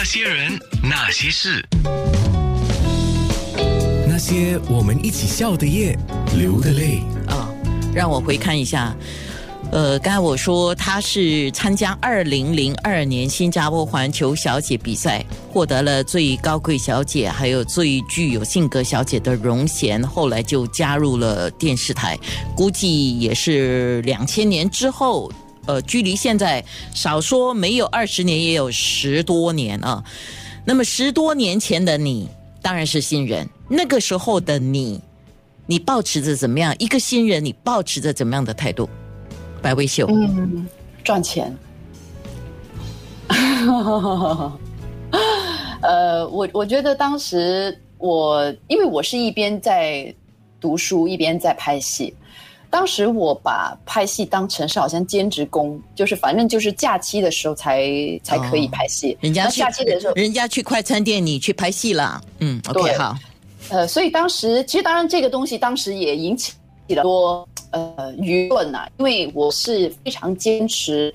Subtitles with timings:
[0.00, 1.60] 那些人，那些事，
[4.06, 5.98] 那些我们一起笑的夜，
[6.36, 7.00] 流的泪。
[7.26, 7.50] 啊、
[7.92, 8.94] 让我回看一下。
[9.72, 22.16] 呃，刚才我说她是参加二零零二年新加坡环球小姐比赛，获得了最高贵小姐还有最具有性格小姐的荣衔，后来就加入了电视台，
[22.56, 25.28] 估计也是两千年之后。
[25.68, 26.64] 呃，距离现在
[26.94, 30.02] 少说没有二十年，也有十多年啊。
[30.64, 32.26] 那么十多年前的你
[32.62, 34.98] 当然是新人，那个时候的你，
[35.66, 36.74] 你保持着怎么样？
[36.78, 38.88] 一个新人，你保持着怎么样的态度？
[39.60, 40.66] 白薇秀，嗯，
[41.04, 41.54] 赚钱。
[45.82, 50.14] 呃，我我觉得当时我，因为我是一边在
[50.58, 52.14] 读书，一边在拍戏。
[52.70, 57.88] 当时我把拍戏当成是好像兼职工，就是反正就是假期的时候才
[58.22, 59.16] 才可以拍戏。
[59.22, 62.20] 那人家去假期的时候，人家去快餐店，你去拍戏了。
[62.40, 63.16] 嗯，OK，好，
[63.70, 66.52] 呃，所以当时其实当然这个东西当时也引起
[66.88, 71.12] 了多呃舆论呐、因为我是非常坚持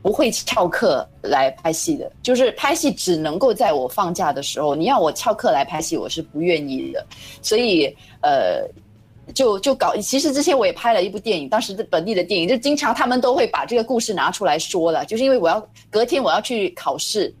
[0.00, 7.06] 不会翘课来拍戏的，就是拍戏只能够在我放假的时候，你要我翘课来拍戏，我是不愿意的，
[7.42, 8.66] 所以呃。
[9.32, 17.34] 就就搞，其实之前我也拍了一部电影，当时的本地的电影，就经常他们都会把这个故事拿出来说的，就是因为我要隔天我要去考试，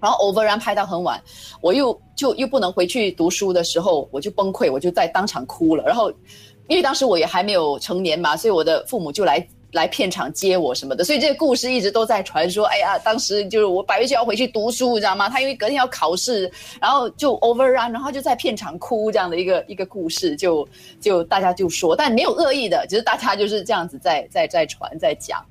[0.00, 1.20] 然后 overrun 拍到很晚，
[1.60, 5.84] 我又就又不能回去读书的时候，我就崩溃，我就在当场哭了。
[5.84, 6.10] 然后，
[6.68, 12.64] 因为当时我也还没有成年嘛，所以我的父母就来来片场接我什么的，所以这个故事一直都在传说。
[12.64, 15.28] 哎呀，当时就是我百月就要回去读书，你知道吗？
[15.28, 20.66] 他因为隔天要考试，然后就 overrun，然后就在片场哭这样的一个一个故事，就
[21.00, 25.44] 就大家就说，但没有恶意的，只是大家就是这样子在在在传在讲。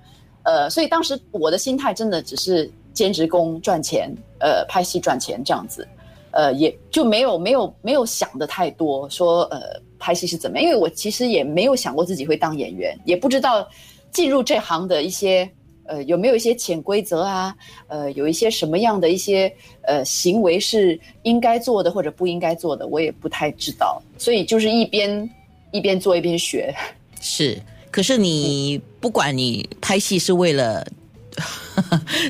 [0.43, 5.87] 呃，所以当时我的心态真的只是兼职工赚钱，呃，拍戏赚钱这样子，
[6.31, 13.67] 呃，也就没有没有没有想的太多，说呃拍戏是怎么样，因为我其实也没有想过自己会当演员，也不知道
[14.11, 15.49] 进入这行的一些
[15.85, 17.55] 呃有没有一些潜规则啊，
[17.87, 25.29] 呃，有一些什么样的一些呃行为是应该做的或者不应该做的，我也不太知道，所以就是一边
[25.71, 26.73] 一边做一边学。
[27.21, 27.61] 是。
[27.91, 30.85] 可是你不管你拍戏是为了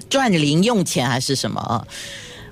[0.07, 1.87] 赚零用钱还是什么，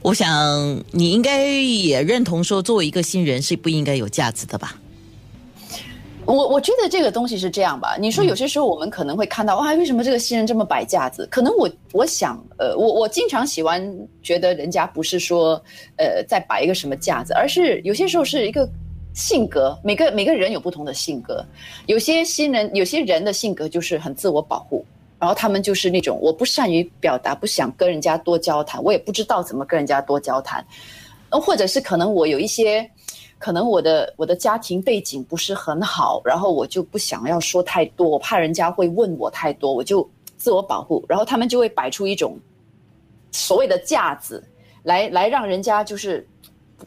[0.02, 4.80] 我想你应该也认同说，作为一个新人是不应该有架子的吧？
[6.26, 7.98] 我我觉得这个东西是这样吧。
[8.00, 11.28] 你说有些时候我们可能会看到，哇，为什么这个新人这么摆架子？
[11.30, 13.82] 可能我我想，呃，我我经常喜欢
[14.22, 15.62] 觉得人家不是说，
[15.98, 18.68] 呃，在摆一个什么架子，而是有些时候是一个
[19.14, 19.78] 性格。
[19.84, 21.46] 每个每个人有不同的性格，
[21.88, 24.86] 有些新人有些人的性格就是很自我保护，
[25.20, 30.66] 然后他们就是那种我不善于表达，不想跟人家多交谈，我也不知道怎么跟人家多交谈，
[31.30, 32.90] 呃，或者是可能我有一些。
[33.44, 42.40] 可能我的我的家庭背景不是很好，然后我就不想要说太多，我怕人家会问我太多，我就自我保护，然后他们就会摆出一种
[43.34, 44.42] 所谓的架子，
[44.84, 46.26] 来来让人家就是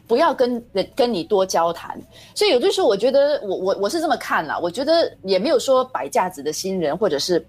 [0.07, 1.95] 不要跟人跟你多交谈。
[2.33, 7.45] 所以有的时候我觉得我我我是这么看啦，我觉得也没有说摆架子的新人，或者是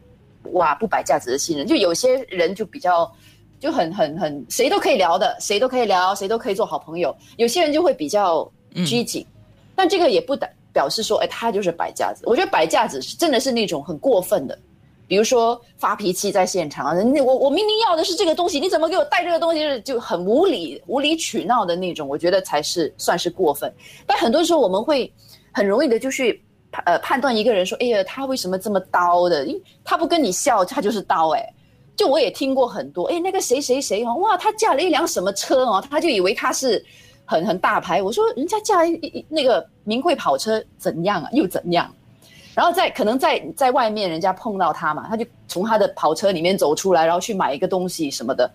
[0.53, 3.11] 哇不摆架子的新人，就有些人就比较。
[3.61, 7.13] 就很很很，谁都可以聊的，谁都可以聊，谁都可以做好朋友。
[7.39, 8.49] 有些人就会比较
[8.84, 9.27] 拘谨，
[9.75, 12.22] 但这个也不表表示说，哎，他就是摆架子。
[12.27, 14.59] 我觉得摆架子是真的是那种很过分的，
[15.06, 23.72] 比如说发脾气在现场，人家我我明明要的是这个东西，你怎么给我带这个东西，就很无理无理取闹的那种，我觉得才是算是过分。
[24.06, 25.12] 但很多时候我们会
[25.53, 26.43] 很容易的就去
[26.84, 29.47] 呃判断一个人说，哎呀，他为什么这么刀的？
[29.83, 31.55] 他不跟你笑，他就是刀哎。
[31.97, 36.84] 就我也听过很多，哎，那个谁谁谁哦，哇，他驾了一辆什么车哦，他就以为他是
[37.28, 38.03] 很很大牌。
[38.03, 41.94] 我说人家驾一一那个名贵跑车怎样啊，又怎样？
[42.55, 48.50] 然后在可能在在外面人家碰到他嘛，他就从他的跑车里面走出来，然后去买一个东西什么的，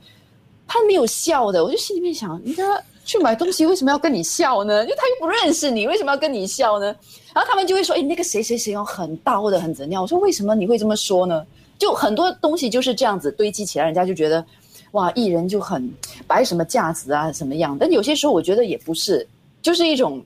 [0.67, 1.63] 他没有笑的。
[1.63, 2.63] 我就心里面想，人家
[3.05, 4.83] 去买东西为什么要跟你笑呢？
[4.83, 6.87] 因为他又不认识你，为什么要跟你笑呢？
[7.33, 10.01] 然后他们就会说，哎，那个谁谁谁哦，很刀的，很怎样？
[10.01, 11.45] 我说为什么你会这么说呢？
[11.79, 14.45] 就很多东西就是这样子堆积起来，人家就觉得，
[14.93, 15.91] 哇，艺人就很
[16.27, 17.77] 摆什么架子啊，什么样？
[17.79, 19.27] 但有些时候我觉得也不是，
[19.61, 20.23] 就是一种，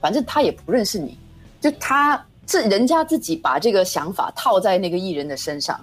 [0.00, 1.18] 反正他也不认识你，
[1.60, 5.78] 就他是人家自己把这个想法套在那个艺人的身上。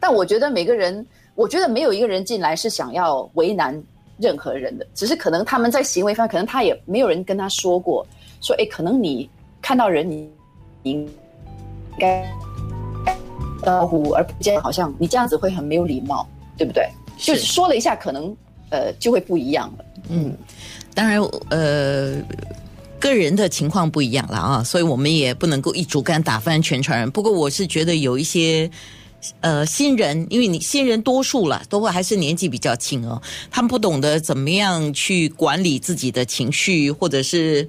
[0.00, 3.80] 但我觉得每个人，我觉得没有一个人进来是想要为难
[4.18, 8.06] 任何人的，只是可能他们在行为方，可能他也没有人跟他说过，
[8.40, 9.28] 说，哎，可能你
[9.60, 10.30] 看到人，你
[10.84, 11.08] 应
[11.98, 12.26] 该。
[13.62, 16.26] 招呼，而不见好像你这样子会很没有礼貌，
[16.58, 16.88] 对不对？
[17.18, 18.36] 就是说了一下，可能
[18.70, 19.84] 呃就会不一样了。
[20.08, 20.36] 嗯，
[20.94, 21.20] 当然，
[21.50, 22.20] 呃，
[22.98, 27.10] 个人的情况不一样了啊，所以我们也不能够一竹竿打翻全船人。
[27.10, 28.70] 不过，我是觉得有一些
[29.40, 37.68] 呃新人，因为你新人多数了，都会还是年纪比较轻哦，他们不懂得怎么样去管理自己的情绪，或者是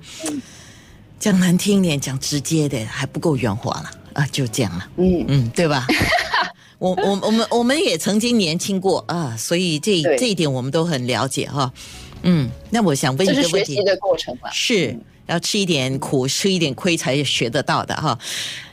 [1.19, 4.87] 讲难听一点，讲直接的，还不够圆滑了啊，就这样了。
[4.97, 5.85] 嗯嗯，对吧？
[6.83, 11.71] 我我我们我们也曾经年轻过啊，所以这这一点我们都很了解哈。
[12.23, 14.49] 嗯，那我想问这一个问题是学习，的过程嘛。
[14.51, 18.19] 是要吃一点苦，吃一点亏才学得到的哈。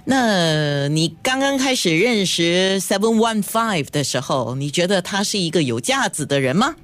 [0.06, 6.74] 那你刚刚开始认识 Seven One Five 的时候，你觉得他是一个有架子的人吗？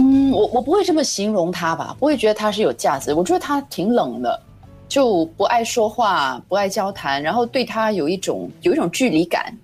[0.00, 3.14] 嗯，我我不会这么形容他吧，不会觉得他是有价值。
[3.14, 4.42] 我觉得他挺冷的，
[4.88, 9.54] 就不爱说话，不爱交谈，然后对他有一种有一种距离感，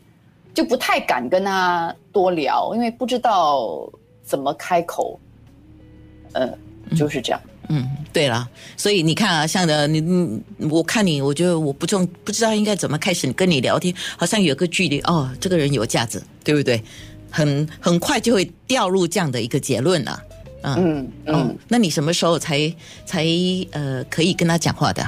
[0.53, 3.91] 就不太敢跟他多聊，因为不知道
[4.23, 5.19] 怎么开口。
[6.33, 6.53] 呃，
[6.97, 7.41] 就是这样。
[7.69, 16.83] 嗯，对了，所以你看啊，像的你，你我看你，我觉得我不重不知道应该怎么开始跟你聊天，好像有个距离哦，这个人有价值，对不对？
[17.31, 20.23] 很很快就会掉入这样的一个结论了。
[20.65, 22.73] 嗯嗯那你什么时候才
[23.05, 23.25] 才
[23.73, 25.03] 呃可以跟他讲话的？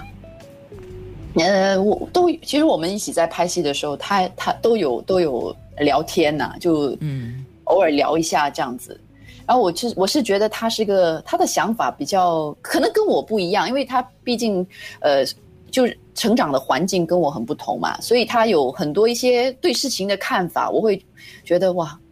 [1.38, 8.99] 呃，我都其实我们一起在拍戏的时候，他他都有都有聊天呐、就嗯偶尔聊一下这样子。
[9.47, 14.67] 然后我是我是觉得他是个他的想法比较可能跟我不一样，因为他毕竟
[15.00, 15.25] 呃
[15.70, 21.00] 就是成长的环境跟我很不同嘛，所以他有很多一些对事情的看法，我会
[21.44, 22.06] 觉得哇，嗯，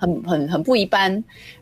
[0.00, 1.12] 很很很不一般，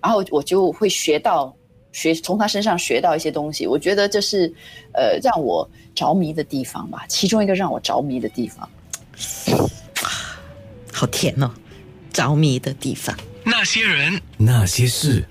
[0.01, 1.55] 然后我就会学到
[1.91, 4.47] 学从他身上学到一些东西，我觉得这是
[4.95, 8.69] 呃让我着迷的地方吧，其中一个让我着迷的地方。
[10.93, 11.51] 好甜哦，
[12.13, 13.17] 着迷的地方。
[13.45, 15.25] 那些人，那些事。